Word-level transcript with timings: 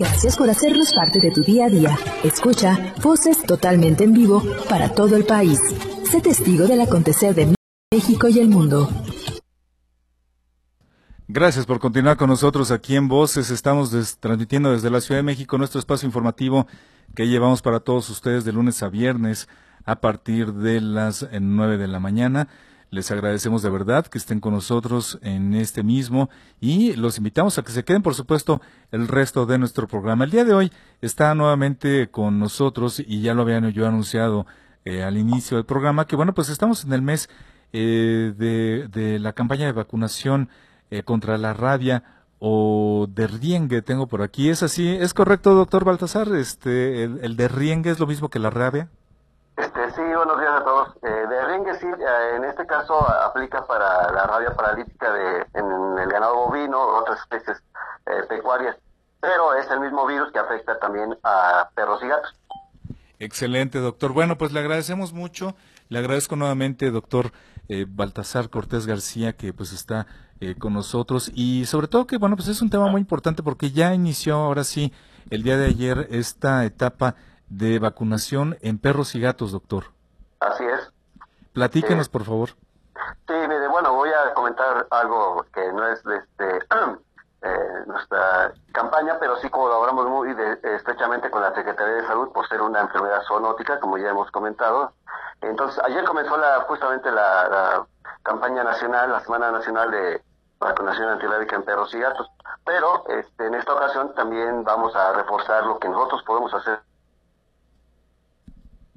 Gracias 0.00 0.38
por 0.38 0.48
hacernos 0.48 0.94
parte 0.94 1.20
de 1.20 1.30
tu 1.30 1.42
día 1.42 1.66
a 1.66 1.68
día. 1.68 1.98
Escucha 2.24 2.94
voces 3.02 3.42
totalmente 3.42 4.02
en 4.02 4.14
vivo 4.14 4.42
para 4.66 4.88
todo 4.94 5.14
el 5.14 5.26
país. 5.26 5.60
Sé 6.10 6.22
testigo 6.22 6.66
del 6.66 6.80
acontecer 6.80 7.34
de 7.34 7.54
México 7.92 8.26
y 8.30 8.38
el 8.38 8.48
mundo. 8.48 8.88
Gracias 11.28 11.66
por 11.66 11.80
continuar 11.80 12.16
con 12.16 12.30
nosotros 12.30 12.70
aquí 12.70 12.96
en 12.96 13.08
Voces. 13.08 13.50
Estamos 13.50 13.90
transmitiendo 14.20 14.72
desde 14.72 14.88
la 14.88 15.02
Ciudad 15.02 15.18
de 15.18 15.24
México 15.24 15.58
nuestro 15.58 15.78
espacio 15.78 16.06
informativo 16.06 16.66
que 17.14 17.28
llevamos 17.28 17.60
para 17.60 17.80
todos 17.80 18.08
ustedes 18.08 18.46
de 18.46 18.52
lunes 18.52 18.82
a 18.82 18.88
viernes 18.88 19.50
a 19.84 20.00
partir 20.00 20.54
de 20.54 20.80
las 20.80 21.24
eh, 21.24 21.40
nueve 21.42 21.76
de 21.76 21.88
la 21.88 22.00
mañana. 22.00 22.48
Les 22.90 23.08
agradecemos 23.12 23.62
de 23.62 23.70
verdad 23.70 24.06
que 24.06 24.18
estén 24.18 24.40
con 24.40 24.52
nosotros 24.52 25.20
en 25.22 25.54
este 25.54 25.84
mismo 25.84 26.28
y 26.60 26.94
los 26.94 27.18
invitamos 27.18 27.56
a 27.56 27.62
que 27.62 27.70
se 27.70 27.84
queden, 27.84 28.02
por 28.02 28.16
supuesto, 28.16 28.60
el 28.90 29.06
resto 29.06 29.46
de 29.46 29.58
nuestro 29.58 29.86
programa. 29.86 30.24
El 30.24 30.32
día 30.32 30.44
de 30.44 30.54
hoy 30.54 30.72
está 31.00 31.32
nuevamente 31.36 32.10
con 32.10 32.40
nosotros 32.40 32.98
y 32.98 33.22
ya 33.22 33.32
lo 33.32 33.42
habían 33.42 33.70
yo 33.70 33.86
anunciado 33.86 34.44
eh, 34.84 35.04
al 35.04 35.18
inicio 35.18 35.56
del 35.56 35.66
programa 35.66 36.06
que, 36.08 36.16
bueno, 36.16 36.34
pues 36.34 36.48
estamos 36.48 36.84
en 36.84 36.92
el 36.92 37.00
mes 37.00 37.30
eh, 37.72 38.34
de, 38.36 38.88
de 38.88 39.20
la 39.20 39.34
campaña 39.34 39.66
de 39.66 39.72
vacunación 39.72 40.48
eh, 40.90 41.04
contra 41.04 41.38
la 41.38 41.54
rabia 41.54 42.02
o 42.40 43.06
derriengue 43.08 43.82
tengo 43.82 44.08
por 44.08 44.22
aquí. 44.22 44.48
¿Es 44.48 44.64
así? 44.64 44.88
¿Es 44.88 45.14
correcto, 45.14 45.54
doctor 45.54 45.84
Baltasar? 45.84 46.34
Este, 46.34 47.04
el, 47.04 47.20
el 47.22 47.36
derriengue 47.36 47.90
es 47.90 48.00
lo 48.00 48.08
mismo 48.08 48.30
que 48.30 48.40
la 48.40 48.50
rabia? 48.50 48.88
Este, 49.60 49.90
sí, 49.90 50.00
buenos 50.00 50.40
días 50.40 50.52
a 50.52 50.64
todos. 50.64 50.88
Eh, 51.02 51.26
derriengue 51.28 51.74
sí, 51.78 51.86
eh, 51.86 52.36
en 52.36 52.44
este 52.44 52.66
caso 52.66 52.94
aplica 53.22 53.66
para 53.66 54.10
la 54.10 54.26
rabia 54.26 54.54
paralítica 54.54 55.12
de, 55.12 55.46
en 55.52 55.98
el 55.98 56.08
ganado 56.08 56.34
bovino, 56.46 56.80
otras 56.80 57.20
especies 57.20 57.62
eh, 58.06 58.22
pecuarias, 58.26 58.76
pero 59.20 59.54
es 59.54 59.70
el 59.70 59.80
mismo 59.80 60.06
virus 60.06 60.32
que 60.32 60.38
afecta 60.38 60.78
también 60.78 61.14
a 61.22 61.68
perros 61.74 62.02
y 62.02 62.08
gatos. 62.08 62.34
Excelente, 63.18 63.80
doctor. 63.80 64.14
Bueno, 64.14 64.38
pues 64.38 64.50
le 64.52 64.60
agradecemos 64.60 65.12
mucho. 65.12 65.54
Le 65.90 65.98
agradezco 65.98 66.36
nuevamente, 66.36 66.90
doctor 66.90 67.32
eh, 67.68 67.84
Baltasar 67.86 68.48
Cortés 68.48 68.86
García, 68.86 69.34
que 69.34 69.52
pues 69.52 69.74
está 69.74 70.06
eh, 70.40 70.54
con 70.58 70.72
nosotros 70.72 71.30
y 71.34 71.66
sobre 71.66 71.86
todo 71.86 72.06
que, 72.06 72.16
bueno, 72.16 72.34
pues 72.34 72.48
es 72.48 72.62
un 72.62 72.70
tema 72.70 72.88
muy 72.88 73.02
importante 73.02 73.42
porque 73.42 73.72
ya 73.72 73.92
inició 73.92 74.36
ahora 74.36 74.64
sí 74.64 74.90
el 75.28 75.42
día 75.42 75.58
de 75.58 75.66
ayer 75.66 76.08
esta 76.10 76.64
etapa 76.64 77.14
de 77.50 77.78
vacunación 77.78 78.56
en 78.62 78.78
perros 78.78 79.14
y 79.14 79.20
gatos, 79.20 79.52
doctor. 79.52 79.84
Así 80.40 80.64
es. 80.64 80.92
Platíquenos, 81.52 82.08
por 82.08 82.24
favor. 82.24 82.50
Sí, 83.26 83.34
mire, 83.34 83.68
bueno, 83.68 83.94
voy 83.94 84.10
a 84.10 84.32
comentar 84.34 84.86
algo 84.90 85.44
que 85.52 85.72
no 85.72 85.86
es 85.88 86.02
de 86.04 86.16
este, 86.16 86.58
eh, 87.42 87.84
nuestra 87.86 88.52
campaña, 88.72 89.18
pero 89.18 89.36
sí 89.38 89.48
colaboramos 89.50 90.06
muy 90.08 90.34
estrechamente 90.62 91.30
con 91.30 91.42
la 91.42 91.54
Secretaría 91.54 91.94
de 91.94 92.06
Salud 92.06 92.30
por 92.32 92.48
ser 92.48 92.62
una 92.62 92.80
enfermedad 92.80 93.22
zoonótica, 93.26 93.80
como 93.80 93.98
ya 93.98 94.10
hemos 94.10 94.30
comentado. 94.30 94.92
Entonces, 95.40 95.82
ayer 95.84 96.04
comenzó 96.04 96.36
la, 96.36 96.60
justamente 96.68 97.10
la, 97.10 97.48
la 97.48 97.86
campaña 98.22 98.62
nacional, 98.62 99.10
la 99.10 99.20
Semana 99.20 99.50
Nacional 99.50 99.90
de 99.90 100.22
vacunación 100.60 101.08
antirrábica 101.08 101.56
en 101.56 101.64
perros 101.64 101.92
y 101.94 101.98
gatos. 101.98 102.30
Pero 102.64 103.04
este, 103.08 103.46
en 103.46 103.54
esta 103.54 103.74
ocasión 103.74 104.14
también 104.14 104.62
vamos 104.62 104.94
a 104.94 105.12
reforzar 105.14 105.64
lo 105.64 105.78
que 105.78 105.88
nosotros 105.88 106.22
podemos 106.24 106.52
hacer. 106.54 106.80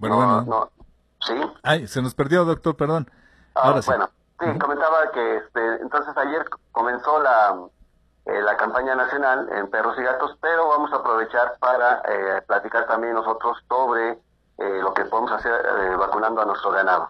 Bueno, 0.10 0.16
bueno. 0.18 0.42
No, 0.44 0.70
¿Sí? 1.26 1.34
Ay, 1.64 1.88
se 1.88 2.02
nos 2.02 2.14
perdió, 2.14 2.44
doctor, 2.44 2.76
perdón. 2.76 3.10
Ah, 3.56 3.62
Ahora 3.68 3.82
sí. 3.82 3.90
Bueno, 3.90 4.10
sí, 4.40 4.60
comentaba 4.60 5.12
que 5.14 5.38
este, 5.38 5.76
entonces 5.82 6.14
ayer 6.18 6.46
comenzó 6.74 7.22
la, 7.22 7.56
eh, 8.26 8.42
la 8.42 8.58
campaña 8.58 8.96
nacional 8.96 9.48
en 9.54 9.70
perros 9.70 9.96
y 9.98 10.04
gatos, 10.04 10.38
pero 10.42 10.68
vamos 10.68 10.92
a 10.92 10.98
aprovechar 10.98 11.58
para 11.60 12.02
eh, 12.10 12.42
platicar 12.46 12.86
también 12.88 13.14
nosotros 13.14 13.58
sobre 13.70 14.12
eh, 14.58 14.80
lo 14.82 14.94
que 14.94 15.06
podemos 15.06 15.32
hacer 15.32 15.54
eh, 15.54 15.96
vacunando 15.96 16.42
a 16.42 16.46
nuestro 16.46 16.72
ganado. 16.72 17.10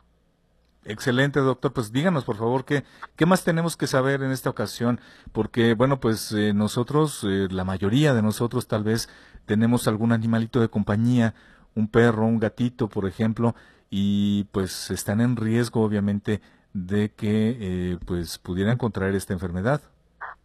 Excelente, 0.85 1.39
doctor. 1.39 1.71
Pues 1.71 1.91
díganos, 1.91 2.25
por 2.25 2.35
favor, 2.35 2.65
¿qué, 2.65 2.83
qué 3.15 3.25
más 3.25 3.43
tenemos 3.43 3.77
que 3.77 3.87
saber 3.87 4.21
en 4.21 4.31
esta 4.31 4.49
ocasión? 4.49 4.99
Porque, 5.31 5.75
bueno, 5.75 5.99
pues 5.99 6.31
eh, 6.33 6.53
nosotros, 6.53 7.23
eh, 7.23 7.47
la 7.49 7.63
mayoría 7.63 8.13
de 8.13 8.21
nosotros 8.21 8.67
tal 8.67 8.83
vez 8.83 9.07
tenemos 9.45 9.87
algún 9.87 10.11
animalito 10.11 10.59
de 10.59 10.69
compañía, 10.69 11.33
un 11.75 11.87
perro, 11.87 12.23
un 12.23 12.39
gatito, 12.39 12.87
por 12.87 13.05
ejemplo, 13.05 13.55
y 13.89 14.45
pues 14.45 14.91
están 14.91 15.21
en 15.21 15.35
riesgo, 15.35 15.83
obviamente, 15.83 16.41
de 16.73 17.13
que 17.13 17.57
eh, 17.59 17.99
pues 18.05 18.39
pudieran 18.39 18.77
contraer 18.77 19.15
esta 19.15 19.33
enfermedad. 19.33 19.81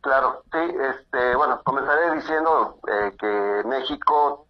Claro, 0.01 0.43
sí, 0.53 0.59
este, 0.59 1.37
bueno, 1.37 1.61
comenzaré 1.65 2.15
diciendo 2.15 2.79
eh, 2.87 3.13
que 3.19 3.63
México 3.69 4.45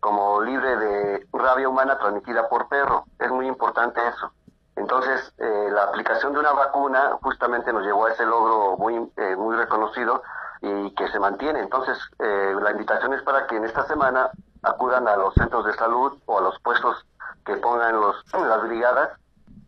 como 0.00 0.40
libre 0.40 0.76
de 0.76 1.26
rabia 1.32 1.68
humana 1.68 1.98
transmitida 1.98 2.48
por 2.48 2.68
perro. 2.68 3.04
Es 3.18 3.30
muy 3.30 3.46
importante 3.46 4.00
eso. 4.06 4.32
Entonces, 4.76 5.32
eh, 5.38 5.68
la 5.72 5.84
aplicación 5.84 6.32
de 6.32 6.38
una 6.38 6.52
vacuna 6.52 7.18
justamente 7.20 7.72
nos 7.72 7.84
llevó 7.84 8.06
a 8.06 8.12
ese 8.12 8.24
logro 8.24 8.76
muy, 8.78 8.94
eh, 9.16 9.36
muy 9.36 9.56
reconocido 9.56 10.22
y 10.60 10.94
que 10.94 11.08
se 11.08 11.18
mantiene. 11.18 11.60
Entonces, 11.60 11.98
eh, 12.18 12.54
la 12.60 12.72
invitación 12.72 13.14
es 13.14 13.22
para 13.22 13.46
que 13.46 13.56
en 13.56 13.64
esta 13.64 13.86
semana 13.86 14.30
acudan 14.62 15.06
a 15.08 15.16
los 15.16 15.34
centros 15.34 15.64
de 15.64 15.74
salud 15.74 16.18
o 16.26 16.38
a 16.38 16.42
los 16.42 16.58
puestos 16.60 17.06
que 17.44 17.56
pongan 17.56 18.00
los, 18.00 18.16
las 18.32 18.62
brigadas 18.62 19.10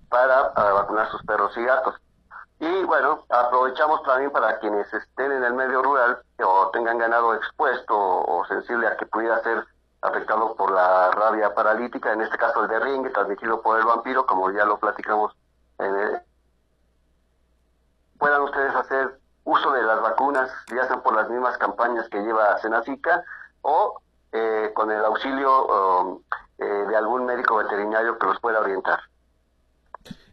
para, 0.09 0.49
vacunar 0.51 1.11
sus 1.11 1.23
perros 1.23 1.57
y 1.57 1.65
gatos. 1.65 1.95
Y 2.59 2.85
bueno, 2.85 3.25
aprovechamos 3.31 4.03
también 4.03 4.31
para 4.31 4.59
quienes 4.59 4.93
estén 4.93 5.33
en 5.33 5.45
el 5.45 5.55
medio 5.55 5.83
rural 5.83 6.19
o 6.45 6.71
tengan 6.73 6.99
ganado 6.99 7.35
expuesto 7.35 7.97
o, 7.97 8.45
sensible 8.47 8.87
a 8.87 8.97
que 8.97 9.07
pudiera 9.07 9.43
ser 9.43 9.65
afectado 10.03 10.55
por 10.57 10.71
la 10.73 11.11
rabia 11.13 11.55
paralítica, 11.55 12.13
en 12.13 12.23
este 12.23 12.37
caso 12.37 12.63
el 12.63 12.69
de 12.69 12.81
ring, 12.81 13.13
transmitido 13.13 13.63
por 13.63 13.79
el 13.79 13.87
vampiro, 13.87 14.27
como 14.27 14.51
ya 14.51 14.65
lo 14.65 14.79
platicamos. 14.79 15.35
En 15.79 15.95
el... 15.95 16.21
Puedan 18.19 18.43
ustedes 18.43 18.75
hacer 18.75 19.20
uso 19.51 19.73
de 19.73 19.83
las 19.83 20.01
vacunas, 20.01 20.51
ya 20.75 20.87
sean 20.87 21.03
por 21.03 21.15
las 21.15 21.29
mismas 21.29 21.59
campañas 21.59 22.09
que 22.09 22.21
lleva 22.21 22.59
Senacica 22.59 23.25
o 23.63 24.01
eh, 24.33 24.71
con 24.75 24.91
el 24.91 25.05
auxilio 25.05 25.67
um, 25.67 26.23
eh, 26.59 26.65
de 26.65 26.97
algún 26.97 27.27
médico 27.27 27.57
veterinario 27.57 28.19
que 28.19 28.27
los 28.27 28.41
pueda 28.41 28.61
orientar. 28.61 29.01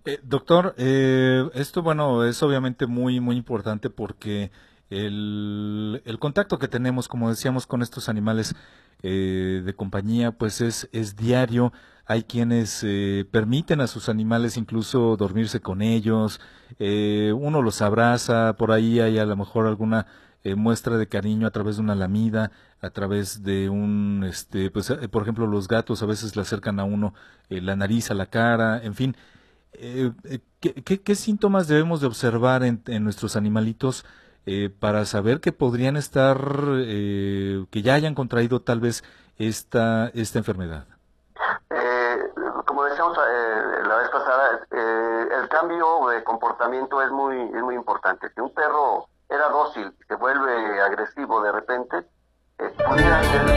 Eh, 0.05 0.19
doctor, 0.23 0.73
eh, 0.77 1.49
esto 1.53 1.81
bueno 1.81 2.23
es 2.23 2.41
obviamente 2.43 2.85
muy 2.85 3.19
muy 3.19 3.35
importante 3.35 3.89
porque 3.89 4.51
el, 4.89 6.01
el 6.05 6.19
contacto 6.19 6.59
que 6.59 6.67
tenemos, 6.67 7.07
como 7.07 7.29
decíamos, 7.29 7.67
con 7.67 7.81
estos 7.81 8.09
animales 8.09 8.55
eh, 9.03 9.61
de 9.63 9.73
compañía, 9.75 10.31
pues 10.31 10.61
es, 10.61 10.89
es 10.91 11.15
diario. 11.15 11.73
Hay 12.05 12.23
quienes 12.23 12.83
eh, 12.83 13.25
permiten 13.29 13.81
a 13.81 13.87
sus 13.87 14.09
animales 14.09 14.57
incluso 14.57 15.17
dormirse 15.17 15.59
con 15.59 15.81
ellos. 15.81 16.39
Eh, 16.79 17.33
uno 17.37 17.61
los 17.61 17.81
abraza, 17.81 18.55
por 18.57 18.71
ahí 18.71 18.99
hay 18.99 19.19
a 19.19 19.25
lo 19.25 19.35
mejor 19.35 19.67
alguna 19.67 20.07
eh, 20.43 20.55
muestra 20.55 20.97
de 20.97 21.07
cariño 21.07 21.47
a 21.47 21.51
través 21.51 21.75
de 21.75 21.81
una 21.81 21.95
lamida, 21.95 22.51
a 22.81 22.89
través 22.91 23.43
de 23.43 23.69
un, 23.69 24.23
este, 24.27 24.71
pues, 24.71 24.89
eh, 24.89 25.09
por 25.09 25.23
ejemplo, 25.23 25.47
los 25.47 25.67
gatos 25.67 26.01
a 26.01 26.05
veces 26.05 26.35
le 26.35 26.43
acercan 26.43 26.79
a 26.79 26.85
uno 26.85 27.13
la 27.49 27.75
nariz 27.75 28.09
a 28.11 28.13
la 28.13 28.27
cara, 28.27 28.81
en 28.83 28.95
fin. 28.95 29.15
¿qué, 30.59 30.81
qué, 30.81 31.15
síntomas 31.15 31.67
debemos 31.67 32.01
de 32.01 32.07
observar 32.07 32.63
en 32.63 33.03
nuestros 33.03 33.35
animalitos 33.35 34.05
eh, 34.47 34.69
para 34.69 35.03
saber 35.03 35.41
que 35.41 35.51
podrían 35.51 35.97
estar, 35.97 36.37
eh, 36.77 37.65
que 37.69 37.81
ya 37.81 37.95
hayan 37.95 38.15
contraído 38.15 38.61
tal 38.61 38.79
vez 38.79 39.03
esta, 39.37 40.07
esta 40.13 40.39
enfermedad? 40.39 40.85
Eh, 41.69 42.17
como 42.65 42.85
decíamos 42.85 43.17
eh, 43.17 43.83
la 43.85 43.97
vez 43.97 44.09
pasada, 44.09 44.61
eh, 44.71 45.27
el 45.41 45.49
cambio 45.49 46.07
de 46.07 46.23
comportamiento 46.23 47.01
es 47.01 47.11
muy, 47.11 47.35
es 47.41 47.61
muy 47.61 47.75
importante. 47.75 48.29
Si 48.33 48.39
un 48.39 48.53
perro 48.53 49.09
era 49.29 49.49
dócil, 49.49 49.93
se 50.07 50.15
vuelve 50.15 50.81
agresivo 50.81 51.41
de 51.41 51.51
repente, 51.51 52.05
pudiera 52.87 53.23
ser, 53.23 53.47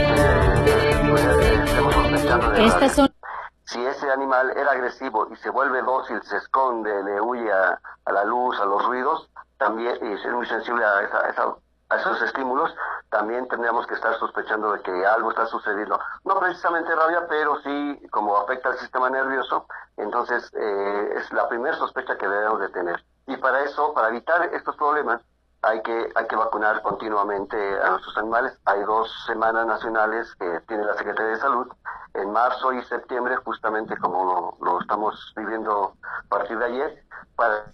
si 3.63 3.85
ese 3.85 4.11
animal 4.11 4.51
era 4.57 4.71
agresivo 4.71 5.29
y 5.31 5.37
se 5.37 5.49
vuelve 5.49 5.81
dócil, 5.83 6.21
se 6.23 6.35
esconde, 6.35 7.01
le 7.03 7.21
huye 7.21 7.49
a, 7.49 7.79
a 8.03 8.11
la 8.11 8.25
luz, 8.25 8.59
a 8.59 8.65
los 8.65 8.85
ruidos, 8.85 9.30
también, 9.61 9.95
y 10.01 10.13
es 10.13 10.25
muy 10.33 10.47
sensible 10.47 10.83
a, 10.83 11.01
esa- 11.03 11.29
esa- 11.29 11.55
a 11.89 11.95
esos 11.97 12.19
estímulos, 12.23 12.73
también 13.11 13.47
tendríamos 13.47 13.85
que 13.85 13.93
estar 13.93 14.13
sospechando 14.15 14.71
de 14.73 14.81
que 14.81 15.05
algo 15.05 15.29
está 15.29 15.45
sucediendo. 15.45 15.99
No 16.23 16.39
precisamente 16.39 16.95
rabia, 16.95 17.27
pero 17.29 17.59
sí 17.61 18.01
como 18.09 18.37
afecta 18.37 18.69
al 18.69 18.77
sistema 18.79 19.09
nervioso, 19.09 19.67
entonces 19.97 20.49
eh, 20.55 21.13
es 21.17 21.31
la 21.31 21.47
primera 21.47 21.75
sospecha 21.77 22.17
que 22.17 22.27
debemos 22.27 22.59
de 22.59 22.69
tener. 22.69 23.03
Y 23.27 23.37
para 23.37 23.59
eso, 23.61 23.93
para 23.93 24.07
evitar 24.09 24.41
estos 24.53 24.75
problemas, 24.77 25.21
hay 25.63 25.81
que, 25.83 26.11
hay 26.15 26.25
que 26.27 26.35
vacunar 26.35 26.81
continuamente 26.81 27.55
a 27.83 27.89
nuestros 27.91 28.17
animales. 28.17 28.57
Hay 28.65 28.81
dos 28.83 29.11
semanas 29.27 29.67
nacionales 29.67 30.33
que 30.39 30.59
tiene 30.67 30.85
la 30.85 30.95
Secretaría 30.95 31.33
de 31.33 31.39
Salud, 31.39 31.67
en 32.15 32.31
marzo 32.31 32.73
y 32.73 32.81
septiembre, 32.85 33.35
justamente 33.45 33.95
como 33.97 34.57
lo 34.59 34.81
estamos 34.81 35.33
viviendo 35.35 35.93
a 36.25 36.29
partir 36.29 36.57
de 36.57 36.65
ayer, 36.65 37.03
para 37.35 37.65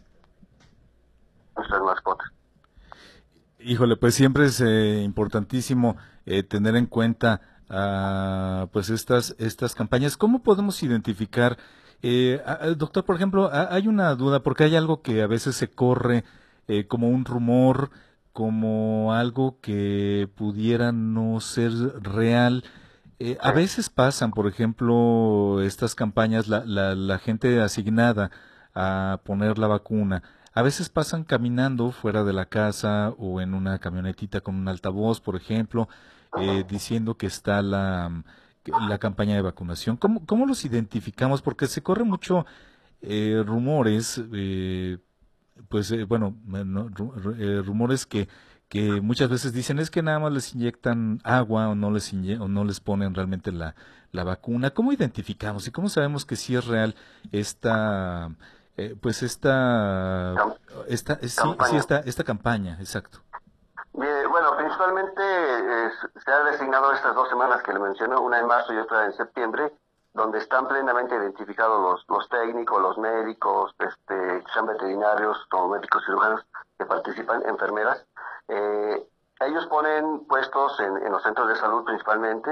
nuestras 1.57 1.81
mascotas. 1.81 2.27
Híjole, 3.59 3.97
pues 3.97 4.13
siempre 4.13 4.45
es 4.45 4.61
eh, 4.61 5.01
importantísimo 5.03 5.97
eh, 6.25 6.43
tener 6.43 6.75
en 6.75 6.85
cuenta 6.85 7.41
ah, 7.69 8.67
pues 8.71 8.89
estas 8.89 9.35
estas 9.39 9.73
campañas. 9.73 10.15
¿Cómo 10.15 10.43
podemos 10.43 10.81
identificar, 10.83 11.57
eh, 12.03 12.39
doctor, 12.77 13.03
por 13.03 13.15
ejemplo, 13.15 13.49
hay 13.51 13.87
una 13.87 14.13
duda 14.15 14.41
porque 14.43 14.63
hay 14.65 14.75
algo 14.75 15.01
que 15.01 15.21
a 15.21 15.27
veces 15.27 15.55
se 15.55 15.69
corre 15.69 16.23
como 16.89 17.09
un 17.09 17.23
rumor, 17.25 17.91
como 18.33 19.13
algo 19.13 19.59
que 19.61 20.29
pudiera 20.35 20.91
no 20.91 21.39
ser 21.39 21.71
real. 22.03 22.63
a 23.41 23.51
veces 23.51 23.89
pasan, 23.89 24.31
por 24.31 24.47
ejemplo, 24.47 25.61
estas 25.61 25.95
campañas, 25.95 26.47
la, 26.47 26.63
la, 26.65 26.93
la 26.95 27.19
gente 27.19 27.61
asignada 27.61 28.31
a 28.75 29.21
poner 29.23 29.57
la 29.57 29.67
vacuna 29.67 30.23
a 30.57 30.63
veces 30.63 30.89
pasan 30.89 31.23
caminando 31.23 31.91
fuera 31.91 32.23
de 32.23 32.33
la 32.33 32.47
casa 32.47 33.13
o 33.19 33.41
en 33.41 33.53
una 33.53 33.77
camionetita 33.77 34.41
con 34.41 34.55
un 34.55 34.67
altavoz, 34.67 35.21
por 35.21 35.35
ejemplo, 35.35 35.87
eh, 36.41 36.65
diciendo 36.67 37.15
que 37.15 37.27
está 37.27 37.61
la, 37.61 38.23
la 38.89 38.97
campaña 38.97 39.35
de 39.35 39.43
vacunación. 39.43 39.97
¿Cómo, 39.97 40.25
¿Cómo 40.25 40.47
los 40.47 40.65
identificamos? 40.65 41.43
Porque 41.43 41.67
se 41.67 41.83
corren 41.83 42.07
mucho 42.07 42.47
eh, 43.03 43.43
rumores, 43.45 44.19
eh, 44.33 44.97
pues 45.69 45.93
bueno, 46.07 46.35
rumores 47.63 48.07
que, 48.07 48.27
que 48.67 48.99
muchas 48.99 49.29
veces 49.29 49.53
dicen 49.53 49.77
es 49.77 49.91
que 49.91 50.01
nada 50.01 50.17
más 50.17 50.33
les 50.33 50.55
inyectan 50.55 51.21
agua 51.23 51.69
o 51.69 51.75
no 51.75 51.91
les, 51.91 52.11
o 52.11 52.47
no 52.47 52.63
les 52.63 52.79
ponen 52.79 53.13
realmente 53.13 53.51
la, 53.51 53.75
la 54.11 54.23
vacuna. 54.23 54.71
¿Cómo 54.71 54.91
identificamos 54.91 55.67
y 55.67 55.71
cómo 55.71 55.87
sabemos 55.87 56.25
que 56.25 56.35
sí 56.35 56.55
es 56.55 56.65
real 56.65 56.95
esta 57.31 58.31
eh, 58.77 58.95
pues 59.01 59.23
esta, 59.23 60.33
esta, 60.87 61.15
sí, 61.19 61.75
esta, 61.75 61.99
esta 61.99 62.23
campaña, 62.23 62.77
exacto. 62.79 63.19
bueno, 63.93 64.55
principalmente 64.55 65.21
se 66.23 66.31
ha 66.31 66.43
designado 66.43 66.91
estas 66.91 67.15
dos 67.15 67.27
semanas 67.29 67.63
que 67.63 67.73
le 67.73 67.79
menciono, 67.79 68.21
una 68.21 68.39
en 68.39 68.47
marzo 68.47 68.73
y 68.73 68.77
otra 68.77 69.05
en 69.05 69.13
septiembre, 69.13 69.73
donde 70.17 70.39
están 70.39 70.67
plenamente 70.67 71.15
identificados 71.15 71.79
los, 71.79 72.05
los 72.09 72.27
técnicos, 72.29 72.81
los 72.81 72.97
médicos, 72.97 73.73
este, 73.79 74.43
sean 74.51 74.65
veterinarios 74.65 75.47
o 75.51 75.67
médicos 75.69 76.03
cirujanos 76.05 76.45
que 76.77 76.85
participan, 76.85 77.43
enfermeras. 77.47 78.03
Eh, 78.47 79.07
ellos 79.39 79.67
ponen 79.67 80.25
puestos 80.25 80.79
en, 80.79 80.97
en, 80.97 81.11
los 81.11 81.21
centros 81.21 81.47
de 81.47 81.55
salud 81.55 81.83
principalmente, 81.83 82.49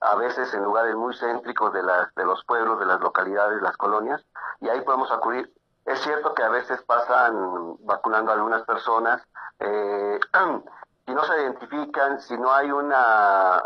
a 0.00 0.16
veces 0.16 0.52
en 0.52 0.62
lugares 0.62 0.94
muy 0.94 1.14
céntricos 1.14 1.72
de, 1.72 1.82
las, 1.82 2.14
de 2.14 2.24
los 2.26 2.44
pueblos, 2.44 2.78
de 2.78 2.84
las 2.84 3.00
localidades, 3.00 3.62
las 3.62 3.76
colonias, 3.78 4.22
y 4.60 4.68
ahí 4.68 4.82
podemos 4.82 5.10
acudir 5.10 5.50
es 5.86 6.00
cierto 6.00 6.34
que 6.34 6.42
a 6.42 6.48
veces 6.48 6.82
pasan 6.82 7.76
vacunando 7.80 8.32
a 8.32 8.34
algunas 8.34 8.62
personas 8.62 9.22
eh, 9.60 10.18
y 11.06 11.12
no 11.12 11.24
se 11.24 11.40
identifican, 11.40 12.20
si 12.20 12.36
no 12.36 12.52
hay 12.52 12.70
una, 12.70 13.62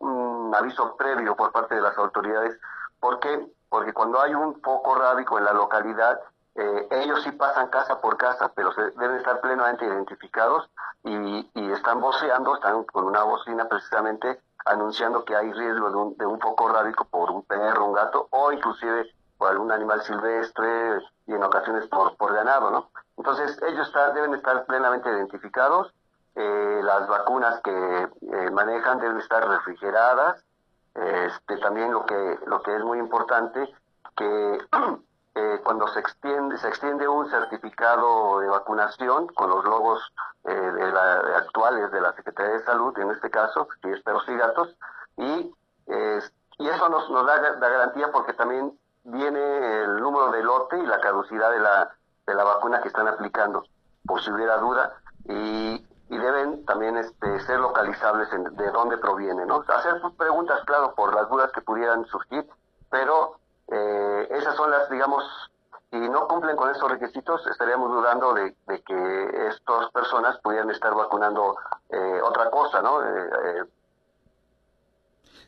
un, 0.00 0.54
aviso 0.56 0.96
previo 0.96 1.34
por 1.34 1.50
parte 1.50 1.74
de 1.74 1.80
las 1.80 1.98
autoridades. 1.98 2.56
¿Por 3.00 3.18
qué? 3.18 3.44
Porque 3.68 3.92
cuando 3.92 4.20
hay 4.22 4.34
un 4.34 4.60
foco 4.62 4.94
rábico 4.94 5.36
en 5.36 5.44
la 5.44 5.52
localidad, 5.52 6.20
eh, 6.54 6.86
ellos 6.92 7.24
sí 7.24 7.32
pasan 7.32 7.68
casa 7.70 8.00
por 8.00 8.16
casa, 8.16 8.52
pero 8.54 8.72
se, 8.72 8.92
deben 8.92 9.16
estar 9.16 9.40
plenamente 9.40 9.84
identificados 9.84 10.70
y, 11.02 11.50
están 11.72 12.00
voceando, 12.00 12.54
están 12.54 12.84
con 12.84 13.04
una 13.04 13.24
bocina 13.24 13.66
precisamente 13.68 14.40
anunciando 14.64 15.24
que 15.24 15.34
hay 15.34 15.52
riesgo 15.52 15.90
de 15.90 15.96
un, 15.96 16.16
de 16.16 16.24
un 16.24 16.38
foco 16.38 16.68
rábico 16.68 17.04
por 17.06 17.32
un 17.32 17.42
perro, 17.42 17.86
un 17.86 17.94
gato 17.94 18.28
o 18.30 18.52
inclusive 18.52 19.12
por 19.38 19.48
algún 19.48 19.72
animal 19.72 20.02
silvestre 20.02 21.00
y 21.26 21.34
en 21.34 21.42
ocasiones 21.42 21.86
por, 21.88 22.16
por 22.16 22.34
ganado, 22.34 22.70
¿no? 22.70 22.90
Entonces 23.16 23.60
ellos 23.62 23.92
deben 24.14 24.34
estar 24.34 24.64
plenamente 24.66 25.08
identificados, 25.08 25.92
eh, 26.36 26.80
las 26.82 27.06
vacunas 27.06 27.60
que 27.62 27.70
eh, 27.70 28.50
manejan 28.50 28.98
deben 28.98 29.18
estar 29.18 29.46
refrigeradas, 29.46 30.44
este, 30.94 31.58
también 31.58 31.92
lo 31.92 32.04
que, 32.06 32.38
lo 32.46 32.62
que 32.62 32.74
es 32.74 32.82
muy 32.82 32.98
importante, 32.98 33.72
que 34.16 34.58
eh, 35.36 35.60
cuando 35.62 35.86
se 35.88 36.00
extiende, 36.00 36.58
se 36.58 36.68
extiende 36.68 37.06
un 37.06 37.30
certificado 37.30 38.40
de 38.40 38.48
vacunación 38.48 39.28
con 39.28 39.50
los 39.50 39.64
logos 39.64 40.12
de 40.42 40.92
la, 40.92 41.38
actuales 41.38 41.90
de 41.90 42.00
la 42.02 42.12
Secretaría 42.12 42.52
de 42.52 42.64
Salud, 42.64 42.98
en 42.98 43.10
este 43.12 43.30
caso, 43.30 43.66
que 43.80 43.92
es 43.92 44.02
perros 44.02 44.24
y 44.28 44.36
gatos, 44.36 44.76
y, 45.16 45.54
y 46.58 46.68
eso 46.68 46.88
nos, 46.90 47.08
nos 47.08 47.26
da, 47.26 47.40
da 47.40 47.68
garantía 47.68 48.12
porque 48.12 48.34
también 48.34 48.78
viene 49.04 49.82
el 49.84 49.96
número 50.00 50.30
de 50.30 50.42
lote 50.42 50.78
y 50.78 50.86
la 50.86 51.00
caducidad 51.00 51.50
de 51.50 51.60
la, 51.60 51.90
de 52.26 52.34
la 52.34 52.44
vacuna 52.44 52.80
que 52.80 52.88
están 52.88 53.06
aplicando, 53.08 53.64
por 54.06 54.22
si 54.22 54.30
hubiera 54.30 54.56
duda, 54.58 54.94
y, 55.26 55.86
y 56.08 56.18
deben 56.18 56.64
también 56.64 56.96
este, 56.96 57.40
ser 57.40 57.60
localizables 57.60 58.28
de 58.30 58.70
dónde 58.70 58.98
proviene, 58.98 59.46
¿no? 59.46 59.64
Hacer 59.68 60.00
preguntas, 60.16 60.60
claro, 60.64 60.94
por 60.94 61.14
las 61.14 61.28
dudas 61.28 61.52
que 61.52 61.60
pudieran 61.60 62.04
surgir, 62.06 62.46
pero 62.90 63.36
eh, 63.68 64.28
esas 64.30 64.54
son 64.56 64.70
las, 64.70 64.88
digamos, 64.90 65.24
si 65.90 65.98
no 66.08 66.26
cumplen 66.26 66.56
con 66.56 66.70
esos 66.70 66.90
requisitos, 66.90 67.46
estaríamos 67.46 67.90
dudando 67.90 68.34
de, 68.34 68.56
de 68.66 68.82
que 68.82 69.48
estas 69.48 69.90
personas 69.92 70.38
pudieran 70.38 70.70
estar 70.70 70.94
vacunando 70.94 71.56
eh, 71.90 72.20
otra 72.22 72.50
cosa, 72.50 72.82
¿no? 72.82 73.02
Eh, 73.02 73.30
eh 73.44 73.64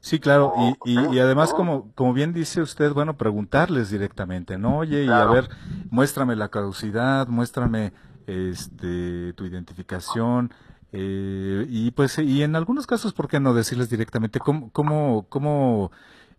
Sí, 0.06 0.20
claro, 0.20 0.52
y, 0.84 1.16
y, 1.16 1.18
además, 1.18 1.52
como, 1.52 1.90
como 1.96 2.12
bien 2.12 2.32
dice 2.32 2.62
usted, 2.62 2.92
bueno, 2.92 3.16
preguntarles 3.16 3.90
directamente, 3.90 4.56
¿no? 4.56 4.78
Oye, 4.78 5.02
y 5.02 5.10
a 5.10 5.24
ver, 5.24 5.48
muéstrame 5.90 6.36
la 6.36 6.48
caducidad, 6.48 7.26
muéstrame 7.26 7.92
este, 8.28 9.32
tu 9.32 9.44
identificación, 9.46 10.54
eh, 10.92 11.66
y 11.68 11.90
pues, 11.90 12.20
y 12.20 12.44
en 12.44 12.54
algunos 12.54 12.86
casos, 12.86 13.14
¿por 13.14 13.26
qué 13.26 13.40
no 13.40 13.52
decirles 13.52 13.90
directamente 13.90 14.38
cómo, 14.38 14.70
cómo, 14.72 15.26
cómo, 15.28 15.90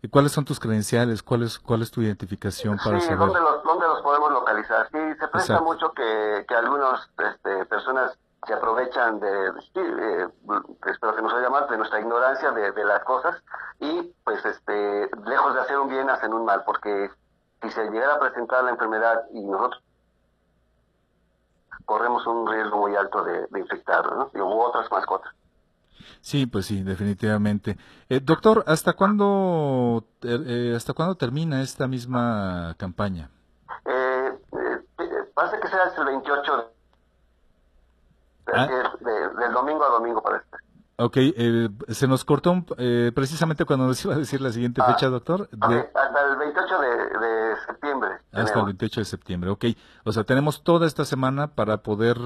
cuáles 0.08 0.32
son 0.32 0.46
tus 0.46 0.58
credenciales, 0.60 1.22
cuál 1.22 1.42
es, 1.42 1.58
cuál 1.58 1.82
es 1.82 1.90
tu 1.90 2.00
identificación 2.00 2.78
para 2.82 2.98
saber? 3.00 3.18
¿dónde 3.18 3.38
los, 3.38 3.62
dónde 3.64 3.86
los 3.86 4.00
podemos 4.00 4.32
localizar? 4.32 4.88
Sí, 4.90 4.98
se 5.20 5.28
presta 5.28 5.60
mucho 5.60 5.92
que, 5.92 6.46
que 6.48 6.54
algunas 6.54 7.10
este, 7.18 7.66
personas 7.66 8.16
se 8.48 8.54
aprovechan 8.54 9.20
de, 9.20 9.48
eh, 9.74 10.28
espero 10.86 11.14
que 11.14 11.22
nos 11.22 11.34
haya 11.34 11.50
mal, 11.50 11.68
de 11.68 11.76
nuestra 11.76 12.00
ignorancia 12.00 12.50
de, 12.50 12.72
de, 12.72 12.84
las 12.84 13.04
cosas 13.04 13.36
y 13.78 14.10
pues 14.24 14.42
este 14.44 15.10
lejos 15.26 15.54
de 15.54 15.60
hacer 15.60 15.78
un 15.78 15.88
bien 15.88 16.08
hacen 16.08 16.32
un 16.32 16.46
mal 16.46 16.64
porque 16.64 17.10
si 17.62 17.70
se 17.70 17.90
llegara 17.90 18.14
a 18.14 18.18
presentar 18.18 18.64
la 18.64 18.70
enfermedad 18.70 19.24
y 19.32 19.42
nosotros 19.42 19.82
corremos 21.84 22.26
un 22.26 22.46
riesgo 22.50 22.78
muy 22.78 22.96
alto 22.96 23.22
de, 23.22 23.46
de 23.48 23.60
infectar 23.60 24.04
¿no? 24.12 24.30
y, 24.34 24.38
u 24.38 24.60
otras 24.60 24.90
mascotas. 24.90 25.32
Sí, 26.20 26.46
pues 26.46 26.66
sí, 26.66 26.82
definitivamente. 26.82 27.76
Eh, 28.08 28.20
doctor, 28.20 28.64
¿hasta 28.66 28.94
cuándo 28.94 30.04
eh, 30.22 30.72
hasta 30.74 30.94
cuándo 30.94 31.16
termina 31.16 31.62
esta 31.62 31.86
misma 31.86 32.74
campaña? 32.78 33.30
Eh, 33.84 34.38
eh, 34.52 35.04
parece 35.34 35.60
que 35.60 35.68
sea 35.68 35.84
hasta 35.84 36.00
el 36.00 36.06
28 36.08 36.56
de 36.56 36.77
Ah. 38.64 38.92
del 39.00 39.52
domingo 39.52 39.84
a 39.84 39.90
domingo 39.90 40.22
para 40.22 40.38
este. 40.38 40.56
Ok, 41.00 41.16
eh, 41.16 41.68
se 41.90 42.08
nos 42.08 42.24
cortó 42.24 42.64
eh, 42.76 43.12
precisamente 43.14 43.64
cuando 43.64 43.86
nos 43.86 44.04
iba 44.04 44.14
a 44.14 44.18
decir 44.18 44.40
la 44.40 44.50
siguiente 44.50 44.82
fecha, 44.82 45.06
ah, 45.06 45.10
doctor. 45.10 45.48
hasta 45.52 46.32
el 46.32 46.36
28 46.36 46.80
de, 46.80 47.56
septiembre. 47.66 48.10
Hasta 48.32 48.58
el 48.58 48.64
28 48.64 49.00
de 49.00 49.04
septiembre, 49.04 49.50
ok. 49.50 49.64
O 50.04 50.10
sea, 50.10 50.24
tenemos 50.24 50.64
toda 50.64 50.88
esta 50.88 51.04
semana 51.04 51.54
para 51.54 51.84
poder 51.84 52.16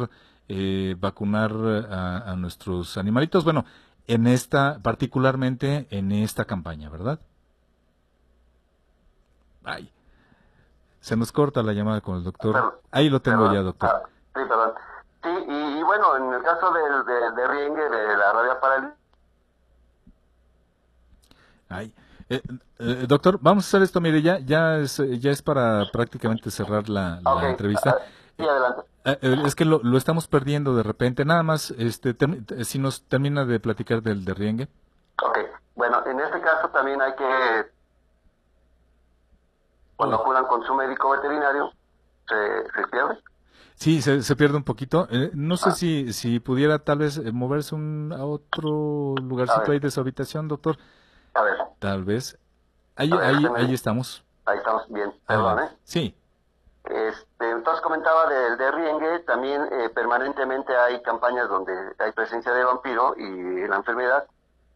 eh, 0.49 0.97
vacunar 0.99 1.53
a, 1.53 2.35
nuestros 2.37 2.97
animalitos. 2.97 3.45
Bueno, 3.45 3.67
en 4.07 4.27
esta, 4.27 4.79
particularmente 4.83 5.87
en 5.91 6.11
esta 6.11 6.47
campaña, 6.47 6.89
¿verdad? 6.89 7.21
Ay, 9.65 9.93
se 11.01 11.15
nos 11.15 11.31
corta 11.31 11.63
la 11.63 11.75
llamada 11.75 12.01
con 12.01 12.17
el 12.17 12.25
doctor. 12.25 12.81
Ahí 12.91 13.11
lo 13.11 13.21
tengo 13.21 13.53
ya, 13.53 13.61
doctor. 13.61 13.91
Ah, 13.93 14.03
sí, 14.35 14.41
perdón. 14.49 14.73
Sí, 15.23 15.29
y, 15.29 15.83
bueno, 15.83 16.17
en 16.17 16.35
el 16.35 16.43
caso 16.43 16.73
del, 16.73 17.05
de, 17.05 17.33
de 17.33 17.49
Riengue, 17.49 17.89
de 17.89 18.17
la 18.17 18.33
radio 18.33 18.61
parálisis. 18.61 18.97
Ay. 21.69 21.95
Eh, 22.29 22.43
eh, 22.79 23.05
doctor, 23.07 23.39
vamos 23.41 23.65
a 23.65 23.69
hacer 23.69 23.83
esto, 23.83 24.01
mire, 24.01 24.23
ya, 24.23 24.39
ya, 24.39 24.79
es, 24.79 24.97
ya 25.21 25.31
es 25.31 25.43
para 25.43 25.85
prácticamente 25.93 26.51
cerrar 26.51 26.89
la, 26.89 27.21
entrevista. 27.43 27.99
Ah, 27.99 28.05
sí, 28.37 28.43
adelante. 28.43 28.83
Eh, 29.05 29.43
es 29.45 29.55
que 29.55 29.65
lo, 29.65 29.81
lo, 29.83 29.99
estamos 29.99 30.29
perdiendo 30.29 30.75
de 30.75 30.83
repente. 30.83 31.25
Nada 31.25 31.43
más, 31.43 31.73
este, 31.73 32.17
si 32.65 32.79
nos 32.79 33.03
termina 33.09 33.45
de 33.45 33.61
platicar 33.61 34.03
del 34.03 34.25
de 34.25 34.35
Riengue. 34.35 34.69
Ok, 35.23 35.39
bueno, 35.75 36.05
en 36.07 36.21
este 36.21 36.41
caso 36.41 36.69
también 36.69 37.03
hay 37.03 37.15
que, 37.15 37.71
cuando 39.97 40.17
acudan 40.17 40.47
con 40.47 40.63
su 40.65 40.75
médico 40.75 41.11
veterinario, 41.11 41.73
se, 42.29 42.65
se 42.75 42.89
pierde. 42.89 43.19
Sí, 43.75 44.03
se, 44.03 44.23
se 44.23 44.37
pierde 44.37 44.57
un 44.57 44.65
poquito. 44.65 45.09
Eh, 45.11 45.31
no 45.35 45.57
sé 45.57 45.71
ah. 45.71 45.73
si, 45.73 46.13
si 46.13 46.41
pudiera 46.41 46.79
tal 46.79 46.99
vez 46.99 47.19
eh, 47.19 47.33
moverse 47.33 47.75
un, 47.75 48.13
a 48.17 48.25
otro 48.25 49.15
lugarcito 49.21 49.73
ahí 49.73 49.81
de 49.81 49.91
su 49.91 50.01
habitación, 50.01 50.49
doctor. 50.49 50.77
A 51.35 51.43
ver. 51.43 51.57
Tal 51.79 52.05
vez. 52.05 52.39
Ahí, 52.97 53.11
ahí, 53.13 53.47
ahí 53.57 53.75
estamos. 53.75 54.25
Ahí 54.45 54.59
estamos 54.59 54.89
bien. 54.89 55.13
Perdón, 55.27 55.61
¿eh? 55.61 55.69
Sí. 55.85 56.17
Este, 56.85 57.33
Este, 57.43 57.51
entonces 57.51 57.83
comentaba 57.83 58.27
del 58.27 58.57
de 58.57 58.71
Riengue, 58.71 59.19
también 59.21 59.67
eh, 59.73 59.89
permanentemente 59.89 60.77
hay 60.77 61.03
campañas 61.03 61.49
donde 61.49 61.73
hay 61.99 62.13
presencia 62.13 62.53
de 62.53 62.63
vampiro 62.63 63.15
y 63.17 63.67
la 63.67 63.77
enfermedad. 63.77 64.27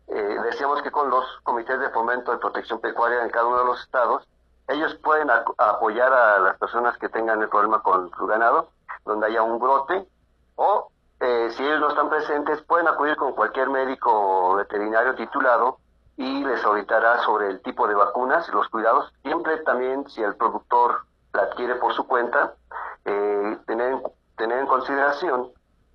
Eh, 0.09 0.37
decíamos 0.45 0.83
que 0.83 0.91
con 0.91 1.09
los 1.09 1.25
comités 1.45 1.79
de 1.79 1.91
fomento 1.91 2.33
de 2.33 2.39
protección 2.39 2.81
pecuaria 2.81 3.23
en 3.23 3.31
cada 3.31 3.47
uno 3.47 3.59
de 3.59 3.65
los 3.67 3.81
estados, 3.81 4.27
ellos 4.67 4.95
pueden 4.97 5.31
apoyar 5.31 6.13
a 6.13 6.41
las 6.41 6.59
personas 6.59 6.99
que 6.99 7.09
tengan 7.09 7.41
el 7.41 7.49
problema 7.49 7.83
con 7.83 8.11
su 8.11 8.27
ganado, 8.27 8.71
donde 9.07 9.27
haya 9.27 9.43
un 9.43 9.59
brote, 9.59 10.07
o 10.57 10.91
eh, 11.21 11.51
si 11.57 11.63
ellos 11.63 11.81
no 11.81 11.89
están 11.89 12.11
presentes, 12.11 12.61
pueden 12.63 12.89
acudir 12.89 13.17
con 13.17 13.33
cualquier 13.33 13.71
médico 13.71 14.57
veterinario 14.57 15.15
titulado 15.15 15.79
y 16.17 16.45
les 16.45 16.65
orientará 16.65 17.19
sobre 17.21 17.49
el 17.49 17.61
tipo 17.63 17.87
de 17.87 17.95
vacunas 17.95 18.49
y 18.49 18.53
los 18.53 18.69
cuidados. 18.69 19.13
Siempre 19.23 19.59
también, 19.59 20.09
si 20.09 20.23
el 20.23 20.35
productor 20.35 21.03
la 21.33 21.43
adquiere 21.43 21.77
por 21.77 21.95
su 21.95 22.07
cuenta, 22.07 22.55
eh, 23.05 23.59
tener, 23.67 23.97
tener 24.37 24.59
en 24.59 24.67
consideración 24.67 25.51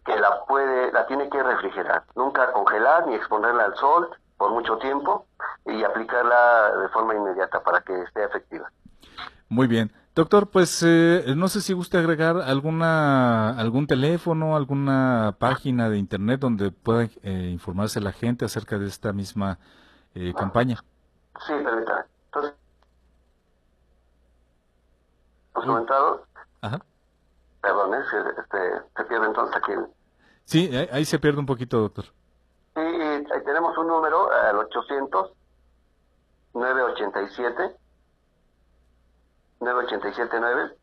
que 0.05 0.15
la 0.15 0.45
puede, 0.45 0.91
la 0.91 1.05
tiene 1.05 1.29
que 1.29 1.41
refrigerar, 1.43 2.03
nunca 2.15 2.51
congelar 2.53 3.05
ni 3.07 3.15
exponerla 3.15 3.65
al 3.65 3.75
sol 3.75 4.09
por 4.37 4.51
mucho 4.51 4.77
tiempo 4.77 5.27
y 5.65 5.83
aplicarla 5.83 6.75
de 6.77 6.89
forma 6.89 7.13
inmediata 7.13 7.61
para 7.61 7.81
que 7.81 8.01
esté 8.01 8.23
efectiva. 8.23 8.71
Muy 9.49 9.67
bien. 9.67 9.91
Doctor, 10.13 10.49
pues 10.49 10.83
eh, 10.85 11.23
no 11.37 11.47
sé 11.47 11.61
si 11.61 11.71
gusta 11.71 11.99
agregar 11.99 12.37
alguna 12.37 13.57
algún 13.57 13.87
teléfono, 13.87 14.57
alguna 14.57 15.37
página 15.39 15.89
de 15.89 15.97
internet 15.97 16.41
donde 16.41 16.71
pueda 16.71 17.07
eh, 17.23 17.49
informarse 17.49 18.01
la 18.01 18.11
gente 18.11 18.43
acerca 18.43 18.77
de 18.77 18.87
esta 18.87 19.13
misma 19.13 19.57
eh, 20.13 20.33
campaña. 20.37 20.83
Sí, 21.47 21.53
permítame. 21.63 22.01
Entonces, 22.25 22.53
los 25.55 25.65
comentado. 25.65 26.25
Ajá. 26.59 26.81
Perdón, 27.61 27.93
¿eh? 27.93 28.03
se, 28.11 28.41
este, 28.41 28.81
se 28.97 29.03
pierde 29.05 29.27
entonces 29.27 29.55
aquí. 29.55 29.71
Sí, 30.43 30.69
ahí 30.91 31.05
se 31.05 31.19
pierde 31.19 31.39
un 31.39 31.45
poquito, 31.45 31.79
doctor. 31.79 32.05
Sí, 32.75 32.81
ahí 32.81 33.43
tenemos 33.45 33.77
un 33.77 33.87
número, 33.87 34.29
al 34.29 34.57
800 34.57 35.31
987 36.53 37.80
9879 39.61 40.75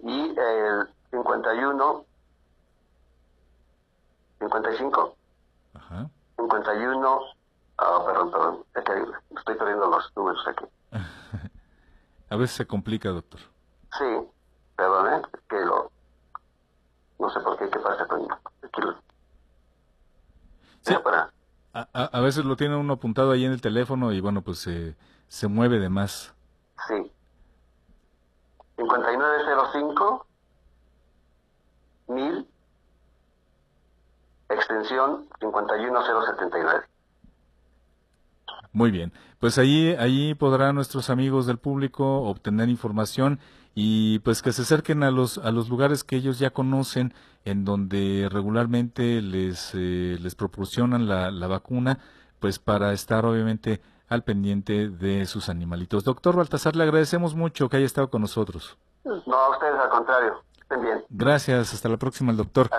y 0.00 0.30
el 0.38 0.88
51 1.10 2.04
55 4.38 5.16
Ajá. 5.74 6.10
51 6.36 7.20
ah 7.78 8.02
perdón 8.06 8.30
perdón 8.30 8.64
estoy 9.36 9.56
perdiendo 9.56 9.90
los 9.90 10.12
números 10.16 10.46
aquí 10.46 10.64
a 12.30 12.36
veces 12.36 12.56
se 12.56 12.66
complica 12.66 13.08
doctor 13.08 13.40
sí 13.98 14.28
perdón 14.76 15.14
¿eh? 15.14 15.22
que 15.48 15.56
lo 15.64 15.90
no 17.18 17.30
sé 17.30 17.40
por 17.40 17.58
qué 17.58 17.68
qué 17.68 17.80
pasa 17.80 18.06
con 18.06 18.22
aquí 18.30 18.82
sí. 20.82 20.94
para 21.02 21.32
a, 21.74 21.82
a, 21.92 22.20
veces 22.20 22.44
lo 22.44 22.56
tiene 22.56 22.76
uno 22.76 22.94
apuntado 22.94 23.32
ahí 23.32 23.44
en 23.44 23.52
el 23.52 23.60
teléfono 23.60 24.12
y 24.12 24.20
bueno 24.20 24.42
pues 24.42 24.58
se 24.58 24.96
se 25.26 25.48
mueve 25.48 25.78
de 25.80 25.88
más 25.88 26.34
Sí. 26.86 27.12
5905 28.76 30.26
1000 32.08 32.48
extensión 34.50 35.28
51079. 35.40 36.84
Muy 38.72 38.90
bien, 38.90 39.12
pues 39.38 39.58
ahí, 39.58 39.94
ahí 39.98 40.34
podrán 40.34 40.74
nuestros 40.74 41.10
amigos 41.10 41.46
del 41.46 41.58
público 41.58 42.22
obtener 42.22 42.68
información 42.68 43.40
y 43.74 44.18
pues 44.20 44.42
que 44.42 44.52
se 44.52 44.62
acerquen 44.62 45.02
a 45.02 45.10
los, 45.10 45.38
a 45.38 45.50
los 45.50 45.68
lugares 45.68 46.04
que 46.04 46.16
ellos 46.16 46.38
ya 46.38 46.50
conocen, 46.50 47.14
en 47.44 47.64
donde 47.64 48.28
regularmente 48.30 49.22
les, 49.22 49.72
eh, 49.74 50.18
les 50.20 50.34
proporcionan 50.34 51.08
la, 51.08 51.30
la 51.30 51.46
vacuna, 51.46 51.98
pues 52.40 52.58
para 52.58 52.92
estar 52.92 53.24
obviamente 53.24 53.80
al 54.08 54.24
pendiente 54.24 54.88
de 54.88 55.26
sus 55.26 55.48
animalitos. 55.48 56.04
Doctor 56.04 56.36
Baltasar, 56.36 56.76
le 56.76 56.84
agradecemos 56.84 57.34
mucho 57.34 57.68
que 57.68 57.76
haya 57.76 57.86
estado 57.86 58.10
con 58.10 58.22
nosotros. 58.22 58.78
No, 59.04 59.36
a 59.36 59.50
ustedes 59.50 59.74
al 59.80 59.90
contrario. 59.90 60.42
Estén 60.60 60.82
bien. 60.82 61.04
Gracias. 61.08 61.74
Hasta 61.74 61.88
la 61.88 61.96
próxima, 61.96 62.30
el 62.30 62.36
doctor. 62.36 62.70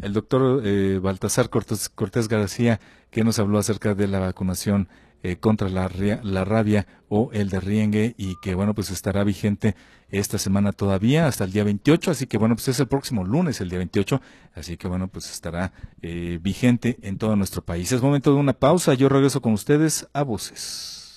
El 0.00 0.12
doctor 0.12 0.60
eh, 0.64 1.00
Baltasar 1.02 1.50
Cortés, 1.50 1.88
Cortés 1.88 2.28
García, 2.28 2.80
que 3.10 3.24
nos 3.24 3.38
habló 3.38 3.58
acerca 3.58 3.94
de 3.94 4.06
la 4.06 4.20
vacunación 4.20 4.88
eh, 5.22 5.36
contra 5.36 5.68
la, 5.68 5.90
la 6.22 6.44
rabia 6.44 6.86
o 7.08 7.30
el 7.32 7.48
derriengue 7.48 8.14
y 8.16 8.36
que 8.40 8.54
bueno 8.54 8.74
pues 8.74 8.90
estará 8.90 9.24
vigente 9.24 9.74
esta 10.10 10.38
semana 10.38 10.72
todavía 10.72 11.26
hasta 11.26 11.44
el 11.44 11.52
día 11.52 11.64
28 11.64 12.10
así 12.10 12.26
que 12.26 12.38
bueno 12.38 12.54
pues 12.54 12.68
es 12.68 12.80
el 12.80 12.88
próximo 12.88 13.24
lunes 13.24 13.60
el 13.60 13.68
día 13.68 13.78
28 13.78 14.20
así 14.54 14.76
que 14.76 14.88
bueno 14.88 15.08
pues 15.08 15.30
estará 15.30 15.72
eh, 16.02 16.38
vigente 16.40 16.98
en 17.02 17.18
todo 17.18 17.36
nuestro 17.36 17.62
país. 17.62 17.90
Es 17.92 18.02
momento 18.02 18.32
de 18.32 18.38
una 18.38 18.52
pausa 18.52 18.94
yo 18.94 19.08
regreso 19.08 19.42
con 19.42 19.52
ustedes 19.52 20.06
a 20.12 20.22
voces 20.22 21.07